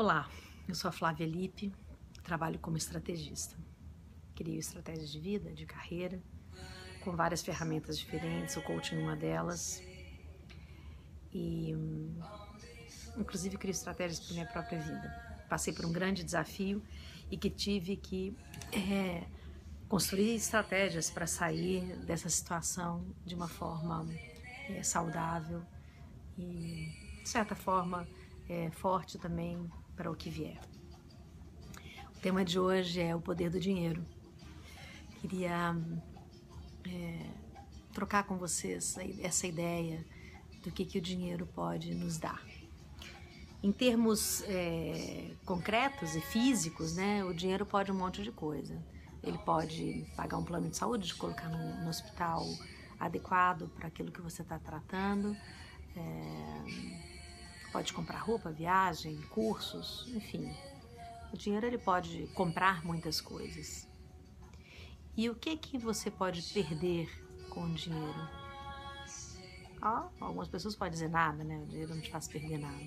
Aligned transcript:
Olá, 0.00 0.30
eu 0.68 0.76
sou 0.76 0.90
a 0.90 0.92
Flávia 0.92 1.26
Lippe, 1.26 1.74
trabalho 2.22 2.56
como 2.60 2.76
estrategista. 2.76 3.56
Crio 4.32 4.56
estratégias 4.56 5.10
de 5.10 5.18
vida, 5.18 5.52
de 5.52 5.66
carreira, 5.66 6.22
com 7.00 7.16
várias 7.16 7.42
ferramentas 7.42 7.98
diferentes, 7.98 8.56
o 8.56 8.62
coaching 8.62 8.94
é 8.94 8.98
uma 9.00 9.16
delas. 9.16 9.82
E, 11.32 11.74
inclusive, 13.16 13.56
crio 13.58 13.72
estratégias 13.72 14.20
para 14.20 14.34
minha 14.34 14.46
própria 14.46 14.78
vida. 14.78 15.46
Passei 15.48 15.72
por 15.72 15.84
um 15.84 15.90
grande 15.90 16.22
desafio 16.22 16.80
e 17.28 17.36
que 17.36 17.50
tive 17.50 17.96
que 17.96 18.36
é, 18.72 19.26
construir 19.88 20.36
estratégias 20.36 21.10
para 21.10 21.26
sair 21.26 21.96
dessa 22.06 22.28
situação 22.28 23.04
de 23.26 23.34
uma 23.34 23.48
forma 23.48 24.06
é, 24.68 24.80
saudável 24.84 25.60
e, 26.38 26.88
de 27.20 27.28
certa 27.28 27.56
forma, 27.56 28.06
é, 28.48 28.70
forte 28.70 29.18
também 29.18 29.68
para 29.98 30.08
o 30.08 30.14
que 30.14 30.30
vier. 30.30 30.60
O 32.16 32.20
tema 32.20 32.44
de 32.44 32.56
hoje 32.56 33.00
é 33.00 33.16
o 33.16 33.20
poder 33.20 33.50
do 33.50 33.58
dinheiro. 33.58 34.06
Queria 35.20 35.76
é, 36.86 37.26
trocar 37.92 38.22
com 38.22 38.38
vocês 38.38 38.96
essa 39.20 39.48
ideia 39.48 40.06
do 40.62 40.70
que, 40.70 40.84
que 40.84 40.98
o 40.98 41.02
dinheiro 41.02 41.44
pode 41.46 41.92
nos 41.96 42.16
dar. 42.16 42.40
Em 43.60 43.72
termos 43.72 44.42
é, 44.42 45.32
concretos 45.44 46.14
e 46.14 46.20
físicos, 46.20 46.94
né, 46.94 47.24
o 47.24 47.34
dinheiro 47.34 47.66
pode 47.66 47.90
um 47.90 47.96
monte 47.96 48.22
de 48.22 48.30
coisa. 48.30 48.80
Ele 49.20 49.38
pode 49.38 50.06
pagar 50.16 50.38
um 50.38 50.44
plano 50.44 50.70
de 50.70 50.76
saúde, 50.76 51.12
colocar 51.16 51.48
no, 51.48 51.82
no 51.82 51.88
hospital 51.88 52.46
adequado 53.00 53.68
para 53.70 53.88
aquilo 53.88 54.12
que 54.12 54.20
você 54.20 54.42
está 54.42 54.60
tratando. 54.60 55.36
É, 55.96 56.87
pode 57.72 57.92
comprar 57.92 58.18
roupa, 58.18 58.50
viagem, 58.50 59.20
cursos, 59.30 60.06
enfim. 60.14 60.54
O 61.32 61.36
dinheiro 61.36 61.66
ele 61.66 61.78
pode 61.78 62.26
comprar 62.34 62.84
muitas 62.84 63.20
coisas. 63.20 63.86
E 65.16 65.28
o 65.28 65.34
que 65.34 65.56
que 65.56 65.76
você 65.76 66.10
pode 66.10 66.42
perder 66.54 67.08
com 67.50 67.64
o 67.64 67.74
dinheiro? 67.74 68.28
Ah, 69.80 70.08
algumas 70.20 70.48
pessoas 70.48 70.74
podem 70.74 70.92
dizer 70.92 71.08
nada, 71.08 71.44
né? 71.44 71.58
O 71.58 71.66
dinheiro 71.66 71.94
não 71.94 72.00
te 72.00 72.10
faz 72.10 72.26
perder 72.26 72.58
nada. 72.58 72.82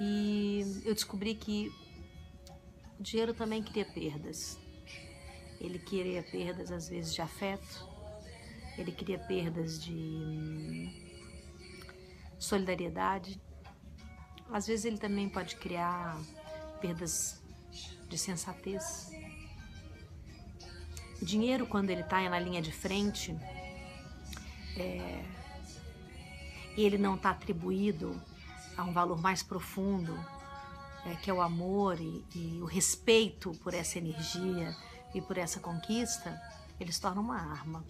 E 0.00 0.82
eu 0.84 0.94
descobri 0.94 1.34
que 1.34 1.72
o 2.98 3.02
dinheiro 3.02 3.32
também 3.32 3.62
cria 3.62 3.84
perdas. 3.84 4.58
Ele 5.60 5.78
cria 5.78 6.22
perdas 6.22 6.70
às 6.70 6.88
vezes 6.88 7.14
de 7.14 7.22
afeto, 7.22 7.88
ele 8.76 8.92
cria 8.92 9.18
perdas 9.18 9.82
de 9.82 9.92
hum, 9.92 10.92
solidariedade, 12.38 13.40
às 14.50 14.66
vezes 14.66 14.84
ele 14.84 14.98
também 14.98 15.28
pode 15.28 15.56
criar 15.56 16.18
perdas 16.80 17.42
de 18.08 18.18
sensatez. 18.18 19.10
O 21.20 21.24
dinheiro, 21.24 21.66
quando 21.66 21.90
ele 21.90 22.02
está 22.02 22.28
na 22.28 22.38
linha 22.38 22.60
de 22.60 22.70
frente, 22.70 23.36
é, 24.76 25.24
e 26.76 26.82
ele 26.82 26.98
não 26.98 27.14
está 27.14 27.30
atribuído 27.30 28.20
a 28.76 28.84
um 28.84 28.92
valor 28.92 29.20
mais 29.20 29.42
profundo, 29.42 30.14
é, 31.06 31.14
que 31.16 31.30
é 31.30 31.34
o 31.34 31.40
amor 31.40 32.00
e, 32.00 32.24
e 32.34 32.60
o 32.60 32.64
respeito 32.64 33.52
por 33.62 33.74
essa 33.74 33.98
energia 33.98 34.76
e 35.14 35.20
por 35.20 35.38
essa 35.38 35.60
conquista, 35.60 36.40
ele 36.80 36.92
se 36.92 37.00
torna 37.00 37.20
uma 37.20 37.36
arma. 37.36 37.84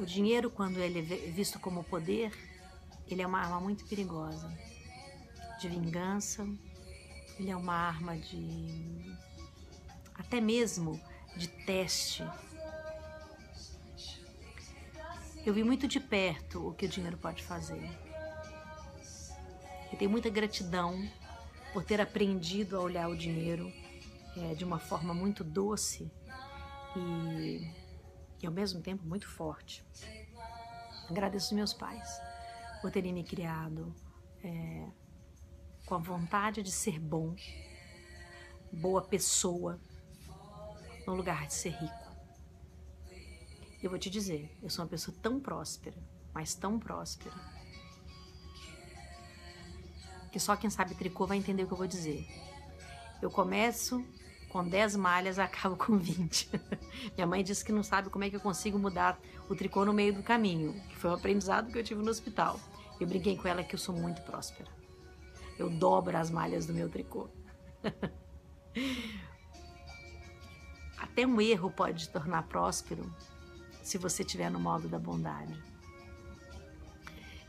O 0.00 0.06
dinheiro, 0.06 0.50
quando 0.50 0.78
ele 0.78 1.00
é 1.00 1.30
visto 1.30 1.60
como 1.60 1.84
poder, 1.84 2.32
ele 3.06 3.20
é 3.20 3.26
uma 3.26 3.38
arma 3.38 3.60
muito 3.60 3.84
perigosa 3.84 4.50
de 5.60 5.68
vingança, 5.68 6.48
ele 7.38 7.50
é 7.50 7.56
uma 7.56 7.74
arma 7.74 8.16
de 8.16 9.14
até 10.14 10.40
mesmo 10.40 10.98
de 11.36 11.46
teste. 11.48 12.24
Eu 15.44 15.52
vi 15.52 15.62
muito 15.62 15.86
de 15.86 16.00
perto 16.00 16.68
o 16.68 16.72
que 16.72 16.86
o 16.86 16.88
dinheiro 16.88 17.18
pode 17.18 17.42
fazer. 17.42 17.86
Eu 19.92 19.98
tenho 19.98 20.10
muita 20.10 20.30
gratidão 20.30 21.06
por 21.74 21.84
ter 21.84 22.00
aprendido 22.00 22.78
a 22.78 22.80
olhar 22.80 23.06
o 23.10 23.14
dinheiro 23.14 23.70
é, 24.34 24.54
de 24.54 24.64
uma 24.64 24.78
forma 24.78 25.12
muito 25.12 25.44
doce 25.44 26.10
e, 26.96 27.89
e 28.42 28.46
ao 28.46 28.52
mesmo 28.52 28.80
tempo 28.80 29.04
muito 29.04 29.28
forte. 29.28 29.84
Agradeço 31.08 31.54
meus 31.54 31.72
pais 31.72 32.20
por 32.80 32.90
terem 32.90 33.12
me 33.12 33.24
criado 33.24 33.94
é, 34.42 34.88
com 35.84 35.94
a 35.94 35.98
vontade 35.98 36.62
de 36.62 36.70
ser 36.70 36.98
bom, 36.98 37.34
boa 38.72 39.02
pessoa, 39.02 39.80
no 41.06 41.14
lugar 41.14 41.46
de 41.46 41.54
ser 41.54 41.70
rico. 41.70 42.10
Eu 43.82 43.90
vou 43.90 43.98
te 43.98 44.08
dizer, 44.08 44.56
eu 44.62 44.70
sou 44.70 44.84
uma 44.84 44.90
pessoa 44.90 45.16
tão 45.20 45.40
próspera, 45.40 45.96
mas 46.32 46.54
tão 46.54 46.78
próspera, 46.78 47.34
que 50.30 50.38
só 50.38 50.54
quem 50.54 50.70
sabe 50.70 50.94
tricô 50.94 51.26
vai 51.26 51.38
entender 51.38 51.64
o 51.64 51.66
que 51.66 51.72
eu 51.72 51.78
vou 51.78 51.86
dizer. 51.86 52.26
Eu 53.20 53.30
começo 53.30 54.04
com 54.50 54.66
10 54.66 54.96
malhas 54.96 55.38
acabo 55.40 55.76
com 55.76 55.96
20. 55.96 56.50
Minha 57.16 57.26
mãe 57.26 57.42
disse 57.42 57.64
que 57.64 57.72
não 57.72 57.82
sabe 57.82 58.10
como 58.10 58.24
é 58.24 58.30
que 58.30 58.36
eu 58.36 58.40
consigo 58.40 58.78
mudar 58.78 59.18
o 59.48 59.54
tricô 59.54 59.84
no 59.84 59.92
meio 59.92 60.12
do 60.12 60.22
caminho, 60.22 60.74
que 60.88 60.96
foi 60.96 61.10
um 61.10 61.14
aprendizado 61.14 61.72
que 61.72 61.78
eu 61.78 61.84
tive 61.84 62.02
no 62.02 62.10
hospital. 62.10 62.60
Eu 63.00 63.06
brinquei 63.06 63.36
com 63.36 63.48
ela 63.48 63.62
que 63.64 63.74
eu 63.74 63.78
sou 63.78 63.94
muito 63.94 64.20
próspera. 64.22 64.68
Eu 65.58 65.70
dobro 65.70 66.16
as 66.16 66.30
malhas 66.30 66.66
do 66.66 66.74
meu 66.74 66.88
tricô. 66.88 67.28
Até 70.98 71.26
um 71.26 71.40
erro 71.40 71.70
pode 71.70 72.04
te 72.04 72.10
tornar 72.10 72.42
próspero 72.42 73.10
se 73.82 73.96
você 73.96 74.22
estiver 74.22 74.50
no 74.50 74.60
modo 74.60 74.86
da 74.88 74.98
bondade. 74.98 75.58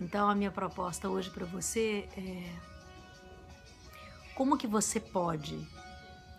Então 0.00 0.28
a 0.28 0.34
minha 0.34 0.50
proposta 0.50 1.08
hoje 1.08 1.30
para 1.30 1.44
você 1.44 2.08
é 2.16 2.50
como 4.34 4.58
que 4.58 4.66
você 4.66 4.98
pode 4.98 5.64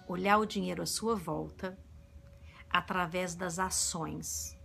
olhar 0.07 0.37
o 0.37 0.45
dinheiro 0.45 0.81
à 0.81 0.85
sua 0.85 1.15
volta 1.15 1.77
através 2.69 3.35
das 3.35 3.59
ações 3.59 4.57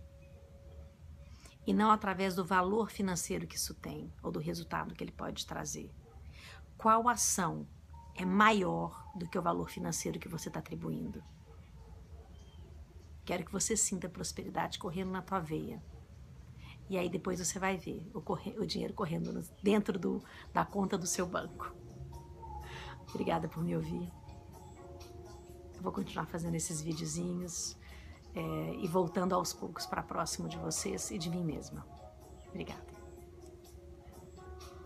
e 1.65 1.73
não 1.73 1.91
através 1.91 2.35
do 2.35 2.43
valor 2.43 2.89
financeiro 2.89 3.47
que 3.47 3.55
isso 3.55 3.73
tem 3.73 4.11
ou 4.21 4.31
do 4.31 4.39
resultado 4.39 4.95
que 4.95 5.03
ele 5.03 5.11
pode 5.11 5.45
trazer. 5.45 5.91
Qual 6.77 7.07
ação 7.07 7.67
é 8.15 8.25
maior 8.25 9.07
do 9.15 9.27
que 9.29 9.37
o 9.37 9.41
valor 9.41 9.69
financeiro 9.69 10.19
que 10.19 10.27
você 10.27 10.49
está 10.49 10.59
atribuindo? 10.59 11.23
Quero 13.23 13.45
que 13.45 13.51
você 13.51 13.77
sinta 13.77 14.07
a 14.07 14.09
prosperidade 14.09 14.79
correndo 14.79 15.11
na 15.11 15.21
tua 15.21 15.39
veia. 15.39 15.81
E 16.89 16.97
aí 16.97 17.07
depois 17.07 17.39
você 17.39 17.57
vai 17.59 17.77
ver 17.77 18.05
o, 18.13 18.19
corre 18.19 18.57
o 18.57 18.65
dinheiro 18.65 18.93
correndo 18.93 19.41
dentro 19.61 19.97
do, 19.97 20.21
da 20.51 20.65
conta 20.65 20.97
do 20.97 21.07
seu 21.07 21.25
banco. 21.25 21.73
Obrigada 23.09 23.47
por 23.47 23.63
me 23.63 23.75
ouvir. 23.75 24.11
Eu 25.81 25.83
vou 25.83 25.91
continuar 25.91 26.27
fazendo 26.27 26.53
esses 26.53 26.79
videozinhos 26.79 27.75
é, 28.35 28.75
e 28.75 28.87
voltando 28.87 29.33
aos 29.33 29.51
poucos 29.51 29.83
para 29.87 30.03
próximo 30.03 30.47
de 30.47 30.55
vocês 30.55 31.09
e 31.09 31.17
de 31.17 31.27
mim 31.27 31.43
mesma. 31.43 31.83
Obrigada. 32.49 32.90